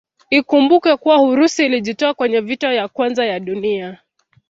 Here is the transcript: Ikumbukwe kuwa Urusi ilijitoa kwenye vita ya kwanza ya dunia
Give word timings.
Ikumbukwe 0.29 0.97
kuwa 0.97 1.21
Urusi 1.21 1.65
ilijitoa 1.65 2.13
kwenye 2.13 2.39
vita 2.39 2.73
ya 2.73 2.87
kwanza 2.87 3.25
ya 3.25 3.39
dunia 3.39 3.99